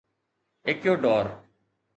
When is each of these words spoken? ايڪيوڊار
ايڪيوڊار 0.67 1.27